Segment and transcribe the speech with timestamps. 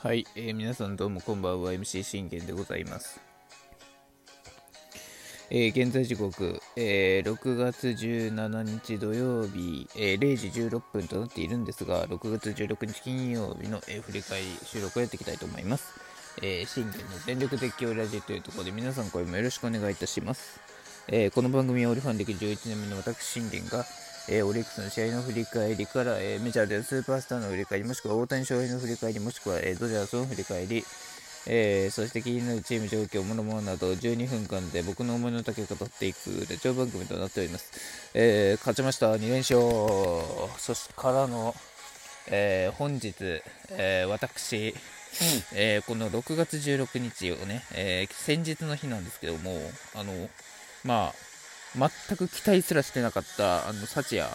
[0.00, 1.72] はい、えー、皆さんどうもこんばんは。
[1.72, 3.18] MC 信玄でございます、
[5.48, 15.94] えー、現在時刻、えー、6月17日土曜日、えー、0時16分となっているんですが6月16日金曜日の、え、振り返り収録をやっていきたいと思います、
[16.42, 20.60] えー、信玄の全力絶叫ラジオというところで皆さん声もよろしくお願いいたします、
[21.08, 23.86] え、この番組はオリファン歴11年目の私信玄が
[24.28, 30.84] えー、オリックスの試合の振り返りから、えー、メジャーでスーパースターの振り返り、もしくは大谷翔平の振り返り、もしくは、えー、ドジャースの振り返り、
[31.48, 38.10] えー、そして気になるチーム状況、もろもろなど12分間で僕の思いの丈を語っていくレジオ番組となっております。
[38.14, 39.60] えー、勝ちました、2連勝。
[40.58, 41.54] そしてからの、
[42.26, 43.14] えー、本日、
[43.70, 44.74] えー、私、うん、
[45.54, 49.56] えー、この6月16日をね、えー、先日の日なんですけども、
[49.94, 50.28] あの、
[50.84, 51.25] まあ、
[51.76, 54.28] 全く期待すらしてなかったあのサチア、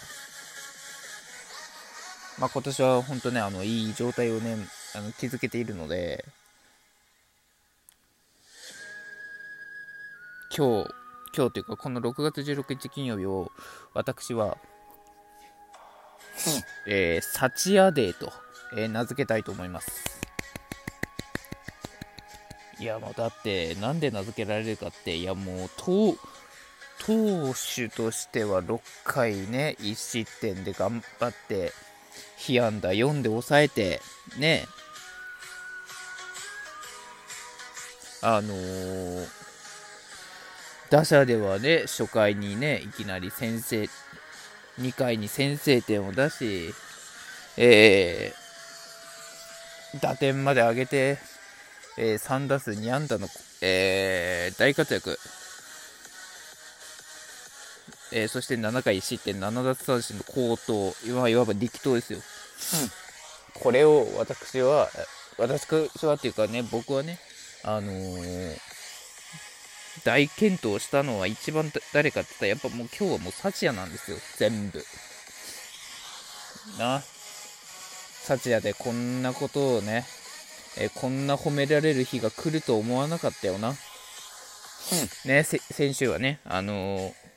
[2.38, 4.56] まあ、今年は本当ねあのいい状態をね
[4.94, 6.24] あの築けているので。
[10.54, 10.90] 今日
[11.34, 13.50] 今日というかこの6月16日金曜日を
[13.94, 14.58] 私は、
[16.86, 18.30] えー、サチアデーと、
[18.76, 20.20] えー、名付けたいと思います。
[22.78, 26.16] いやもうだってなんで名付けられるかっていやもうと
[27.06, 31.72] 投手としては6回ね、1失点で頑張って、
[32.36, 34.00] 被安打4で抑えて、
[34.38, 34.66] ね、
[38.22, 39.26] あのー、
[40.90, 43.88] 打者ではね、初回にね、いきなり先制、
[44.78, 46.72] 2回に先制点を出し、
[47.56, 51.18] えー、打点まで上げて、
[51.98, 53.26] えー、3打数2安打の、
[53.60, 55.18] えー、大活躍。
[58.12, 62.18] えー、そして7回1失点、7奪三振の好投、いわいわば力投ですよ。
[62.18, 64.88] うん、これを私は、
[65.38, 65.66] 私
[66.06, 67.18] はっていうかね、僕はね、
[67.64, 68.58] あのー、
[70.04, 74.84] 大健闘したのは一番誰かって言ったら、やっぱもう今日はもうサチヤなんですよ、全部。
[76.78, 77.02] な。
[78.24, 80.04] サチヤでこんなことをね、
[80.76, 83.70] えー、こんな褒められる日が来ると思わなかったよな。
[83.70, 83.76] うん、
[85.30, 87.31] ね、先週はね、あのー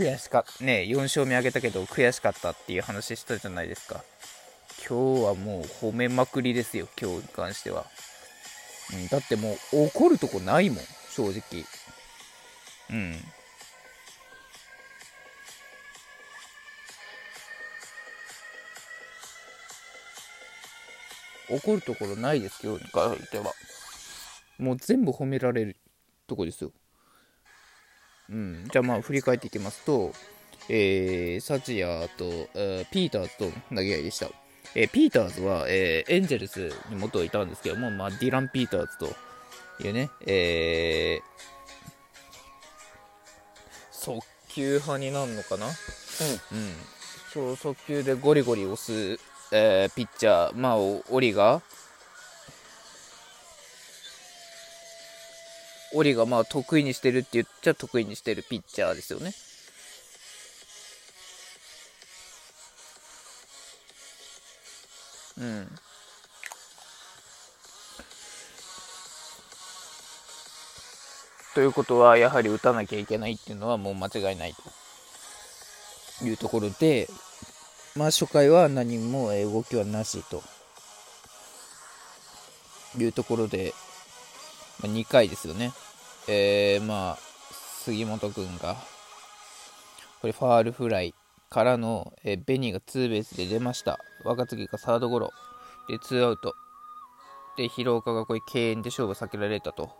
[0.00, 4.02] 悔しかった、ね、4勝目挙げたけど悔しかったっていう話したじゃないですか。
[4.88, 7.84] 今日はもう褒めまくりですよ、今日に関しては。
[8.94, 10.78] うん、だってもう怒るとこないもん、
[11.10, 11.64] 正直。
[12.90, 13.14] うん。
[21.50, 23.52] 怒るところないです、今日に関しては。
[24.58, 25.76] もう全部褒められる
[26.26, 26.72] とこですよ。
[28.30, 30.12] うん、じゃあまあ振り返っていきますと、
[30.68, 34.28] えー、サチアと、えー、ピーターズと投げ合いでした。
[34.76, 39.06] えー、ピーターズは、えー、エンジェルスに元いたんですけども、まあ、ディラン・ピーターズと
[39.84, 41.22] いうね、えー、
[43.90, 45.72] 速球派になるのかな、うん、うん、
[47.32, 49.18] そう速球でゴリゴリ押す、
[49.50, 51.62] えー、ピッチャー、まあ、オリが、
[55.92, 59.32] オリがまあ得意にしてるって言っちゃ得意にしてるピッチャーですよね。
[65.38, 65.68] うん。
[71.54, 74.54] ということは、やはり打たなきゃいけないっていうのはもう間違いない
[76.20, 77.08] というところで、
[77.96, 80.42] まあ初回は何も動きはなしと
[82.98, 83.74] いうところで、
[84.82, 85.72] まあ、2回ですよね。
[86.28, 87.18] えー、まあ、
[87.84, 88.76] 杉本君が、
[90.20, 91.14] これファールフライ
[91.48, 93.98] からの、えー、ベニーがツーベースで出ました。
[94.24, 95.30] 若月がサードゴロ。
[95.88, 96.54] で、ツーアウト。
[97.56, 99.90] で、広岡がこれ敬遠で勝負避けられたと。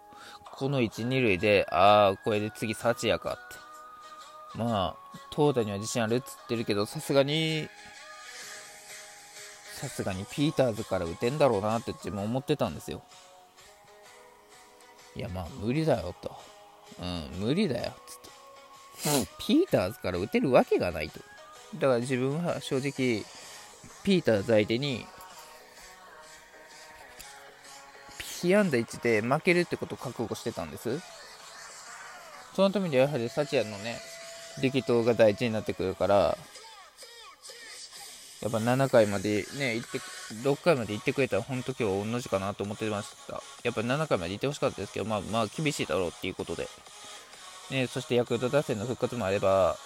[0.52, 3.34] この1、2塁で、ああ、これで次、幸也かっ
[4.54, 4.58] て。
[4.58, 7.68] まあ、投打には自信あるっつってるけど、さすがに、
[9.74, 13.03] さすがにピーターズから打てんだろうなって自分思ってたんですよ。
[15.16, 16.34] いや、まあ、無理だよと。
[17.01, 19.18] うん、無理だよ、つって。
[19.18, 21.21] うん、ピーターズから打てるわけがないと。
[21.77, 23.24] だから自分は正直、
[24.03, 25.07] ピーターズ相手に、
[28.41, 31.01] 被安打1で負けるってことを覚悟してたんです。
[32.54, 33.98] そのためにはやはりサチアのね、
[34.60, 36.39] 力投が大事になってくるから、
[38.42, 39.98] やっぱ7回までね、行って、
[40.42, 43.42] 6回まで行ってくれたら、本当今日同じかなと思ってました。
[43.63, 46.66] やっぱ7回まで行ってほしかったですけど、まあまあ厳しいだろうっていうことで。
[47.71, 49.77] ね、そしてヤクルト打線の復活もあれば、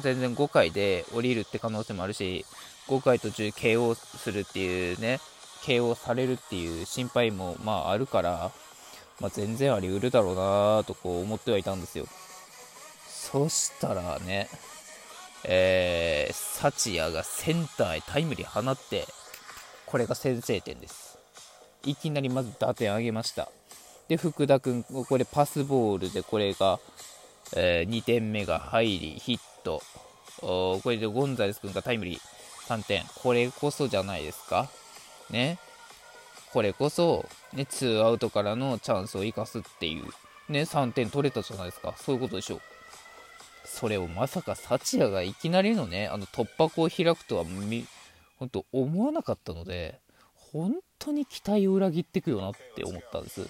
[0.00, 2.46] 全然5回で降りるって可能性もあるし、
[2.88, 5.20] 5回途中 KO するっていうね、
[5.62, 8.52] KO されるっていう心配もまああるから、
[9.20, 12.06] まあ、全然あり得るだろうなとこう思ってはいたんですよ。
[13.08, 14.48] そしたらね、
[15.48, 19.06] えー、サチヤがセンターへタイムリー放って、
[19.86, 21.18] これが先制点です。
[21.84, 23.48] いきなりまず打点上げました。
[24.08, 26.80] で、福田君、これパスボールでこれが、
[27.54, 29.82] えー、2点目が入り、ヒット。
[30.40, 32.20] これでゴンザレス君がタイムリー
[32.68, 33.04] 3点。
[33.22, 34.68] これこそじゃないですか？
[35.30, 35.58] ね？
[36.52, 40.04] これこそ、ね、2アウトからのチャンスを生かすっていう、
[40.52, 41.94] ね、3点取れたじゃないですか。
[41.96, 42.60] そういうことでしょう。
[43.66, 47.44] それをまさか幸也がいきなりのね、あの突破口を開くとは、
[48.38, 50.00] 本当思わなかったので、
[50.52, 53.48] 本当に期待を裏切ってくよなって思ったんです。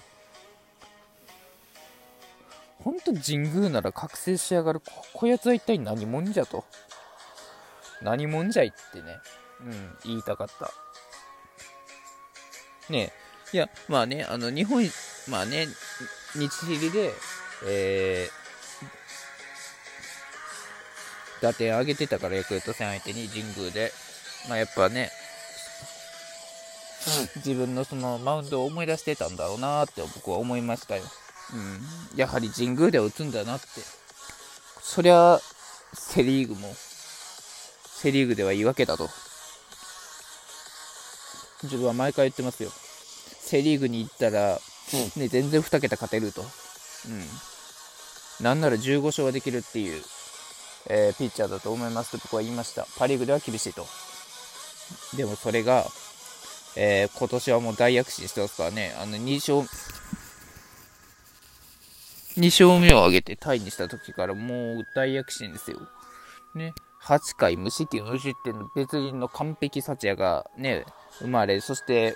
[2.83, 4.79] 本当神宮なら覚醒しやがる。
[4.79, 6.63] ここやつは一体何者じゃと。
[8.01, 9.17] 何者じゃいってね。
[9.61, 10.71] うん言いたかった。
[12.89, 13.11] ね
[13.53, 14.83] えいやまあねあの日本
[15.29, 15.67] まあね
[16.33, 17.13] 日知で
[17.65, 18.46] えー、
[21.41, 23.91] 打点上げてたからヤクルト戦相手に神宮で
[24.49, 25.11] まあやっぱね
[27.37, 31.03] 自分のそのマウンドを思い出してたんだろうなって僕は思いましたよ。
[31.53, 33.67] うん、やはり神宮で打つんだなって。
[34.81, 35.39] そりゃ、
[35.93, 36.73] セ・リーグも、
[37.85, 39.09] セ・リーグでは言い訳だと。
[41.63, 42.71] 自分は毎回言ってますよ。
[43.39, 44.59] セ・リーグに行ったら、
[45.15, 46.41] ね、全然2桁勝てると。
[46.41, 46.43] う
[48.43, 48.43] ん。
[48.43, 50.03] なんなら15勝はできるっていう、
[50.89, 52.87] えー、ピッチャーだと思いますと僕は言いました。
[52.97, 53.85] パ・リーグでは厳しいと。
[55.15, 55.85] でもそれが、
[56.75, 59.67] えー、今年はもう大躍進してますからね、あの2勝、
[62.37, 65.79] 2勝目を挙げてタイにした時からもう大躍進ですよ。
[66.55, 66.73] ね、
[67.03, 70.85] 8回無失点無失点の別人の完璧幸也がね、
[71.19, 72.15] 生まれ、そして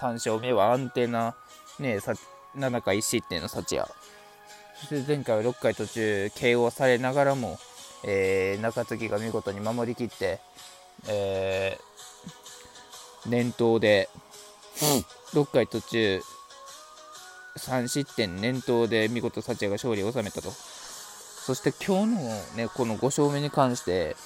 [0.00, 1.34] 3勝目は安定な、
[1.78, 1.98] ね、
[2.56, 3.88] 7回1失点の幸也。
[4.80, 7.58] そして前回は6回途中 KO されながらも、
[8.06, 10.38] えー、中継ぎが見事に守りきって、
[11.08, 14.08] えー、念頭で、
[15.32, 16.20] 6回途中
[17.56, 20.50] 3失点念頭で見事幸也が勝利を収めたと。
[20.50, 22.20] そして今日の
[22.56, 24.16] ね、この5勝目に関して、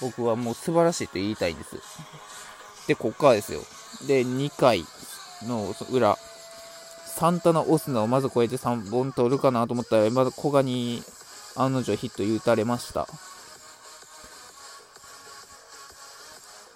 [0.00, 1.76] 僕はもう素晴らしいと言いたいんです。
[2.86, 3.60] で、こっからですよ。
[4.06, 4.84] で、2回
[5.46, 6.16] の裏、
[7.06, 11.02] サンタナ・オスナをまず超えて3本取るかなと思ったら、まだ古賀に
[11.56, 13.06] 案の定ヒット打たれました。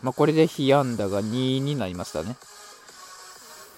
[0.02, 2.36] まあ、これで被安打が2になりましたね。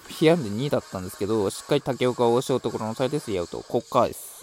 [0.09, 3.63] 被安で2だったんですけど、しっかり竹岡を押しようところのされて3アウト。
[3.67, 4.35] こっからです。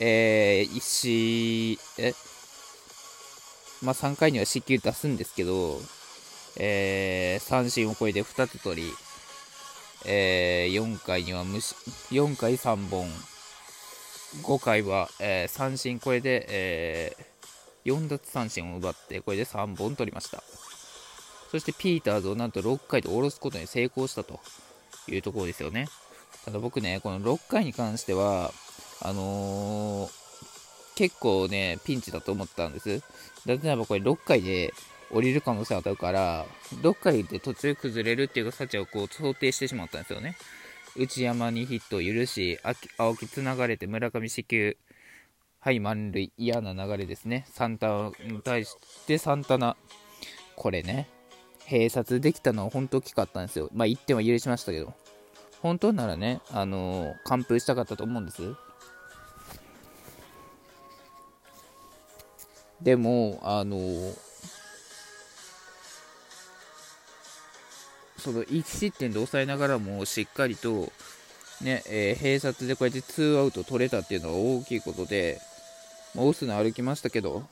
[0.00, 2.12] えー、石、え
[3.82, 5.80] まあ、3回には四球出すんですけど、
[6.56, 8.92] えー、三振を超えて2つ取り、
[10.04, 13.08] えー、4回には無4回3本、
[14.40, 20.42] 5回は、えー、三振これで、えー、4奪三振を奪って、これで3本取りました。
[21.50, 24.40] そしてピーターズをなんと6回で下ろすことに成功したと
[25.06, 25.86] いうところですよね。
[26.46, 28.52] ただ僕ね、この6回に関しては、
[29.02, 30.10] あのー、
[30.96, 33.02] 結構ね、ピンチだと思ったんです。
[33.46, 34.72] だってばこれ6回で
[35.10, 36.46] 降りる可能性があるから、
[36.80, 40.36] 6回で途中崩れるっていう形をこう想定してしまったんですよね。
[40.96, 42.58] 内山にヒットを許し、
[42.98, 44.76] 青木つながれて村上四球、
[45.60, 47.46] はい、満塁、嫌な流れですね。
[47.48, 49.76] サンタに対してサンタナ、
[50.56, 51.08] これね、
[51.66, 53.70] 併殺できたのは本当大きかったんですよ。
[53.72, 54.94] まあ1点は許しましたけど。
[55.62, 58.54] 本当ならね、あのー、完封したかったと思うんです。
[62.80, 64.31] でも、あのー、
[68.22, 70.92] その1失点で抑えながらもしっかりと、
[71.60, 75.40] ね、えー、併殺でこうやって2アウト取れたっていうのは大きいことで、
[76.14, 77.42] まあ、オスナ歩きましたけど、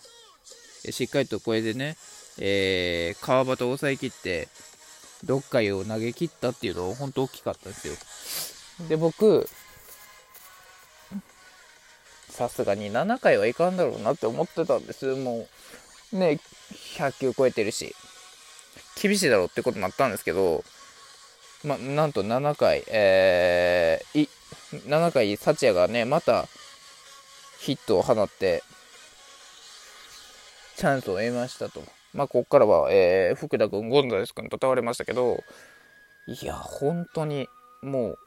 [0.88, 1.96] しっかりとこれでね、
[2.38, 4.48] えー、川端を抑えきって、
[5.26, 8.88] 6回を投げ切ったっていうのは本当大きかったですよ。
[8.88, 9.48] で、僕、
[12.30, 15.14] さすがに7回はいかんだろうなって思ってたんです。
[15.14, 15.46] も
[16.12, 16.40] う、ね、
[16.96, 17.94] 100球超えてるし、
[19.00, 20.62] 厳しいだろうってことになったんですけど、
[21.64, 24.28] ま、なんと7回、えー、い、
[24.86, 26.46] 7回、幸也がね、また
[27.60, 28.62] ヒットを放って、
[30.76, 31.82] チャンスを得ましたと。
[32.12, 35.42] まあ、ここからは、えー、福田君、ゴンザレス君と倒れましたけど、
[36.26, 37.48] いや、本当に、
[37.82, 38.18] もう、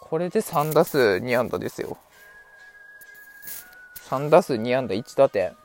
[0.00, 1.96] これで3打数2安打ですよ。
[4.08, 5.56] 3打数2安打1打点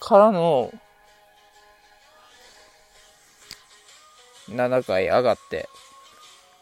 [0.00, 0.72] からの
[4.50, 5.68] 7回上がって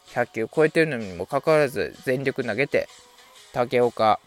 [0.09, 2.88] 100球超えてるのにもかかわらず全力投げて
[3.52, 4.21] 竹岡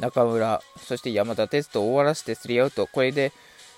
[0.00, 2.86] 中村そして山田哲人を終わらせてスリーアウト。
[2.86, 3.32] これで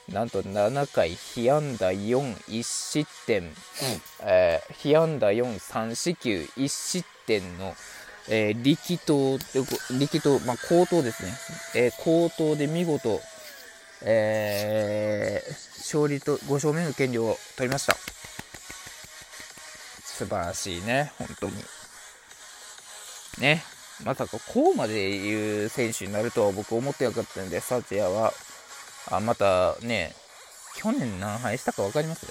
[0.09, 3.51] なんと7回被安打41失点、うん、
[4.23, 7.75] えー、被安打43四球1失点の、
[8.29, 9.39] えー、力投
[9.99, 11.33] 力投、まあ、高投ですね、
[11.77, 13.21] えー、高投で見事、
[14.05, 17.97] えー、勝利と5勝目の権利を取りました
[20.25, 21.53] 素晴らしいね本当に
[23.41, 23.65] ね
[24.05, 28.33] まさかこうまで言う選手になるとは僕思ってなかったんで、サチヤは、
[29.09, 30.13] あ、またね、
[30.77, 32.27] 去年何敗したか分かります？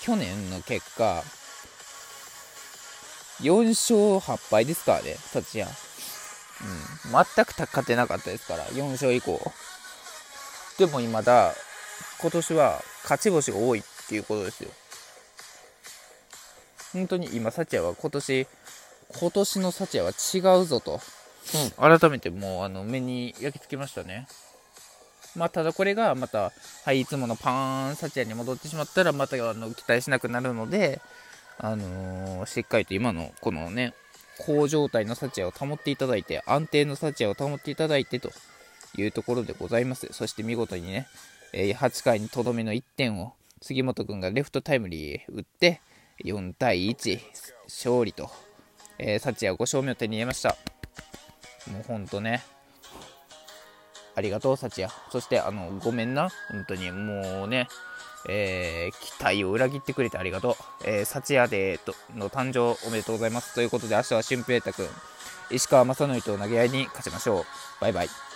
[0.00, 1.24] 去年の結果、
[3.40, 5.66] 4勝8敗ですからね、サチヤ。
[5.66, 5.72] うん。
[7.10, 9.40] 全く勝てなかったですから、4勝以降。
[10.78, 11.52] でも今だ、
[12.20, 14.70] 今年は勝ち星が多いっていうことですよ。
[16.92, 18.46] 本当に今、サチヤは今年、
[19.20, 21.00] 今年の幸也は違うぞと、
[21.80, 24.26] うん、改めてもうあの目に焼き付けましたね。
[25.36, 26.52] まあ、ただこれがまた、
[26.84, 31.00] はい、いつものパーン幸也に戻ってしまったら、またあの期待しなくなるので、
[31.58, 33.94] あのー、しっかりと今のこのね、
[34.38, 38.30] 高状態の幸也を保っていただいて、安定の幸也を保っていただいてと
[38.96, 40.08] いうところでございます。
[40.12, 41.08] そして見事にね、
[41.52, 45.80] え8回にとどめの1点を杉本君がレフトタイムリー打って、
[46.24, 47.20] 4対1、
[47.66, 48.30] 勝利と
[48.98, 50.56] えー、幸也5勝目を手に入れました。
[51.72, 52.42] もうほんとね、
[54.14, 54.92] ありがとう、幸也。
[55.10, 56.30] そして、あの、ごめんな。
[56.50, 57.68] 本当に、もうね、
[58.28, 60.54] えー、期待を裏切ってくれてありがとう。
[60.84, 63.54] えー、幸也でとの誕生おめでとうございます。
[63.54, 64.88] ということで、明日は俊平太君、
[65.50, 67.44] 石川正則と投げ合いに勝ちましょう。
[67.80, 68.27] バイバイ。